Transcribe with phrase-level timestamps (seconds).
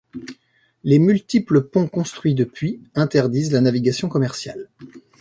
[0.83, 4.67] Les multiples ponts construits depuis interdisent la navigation commerciale.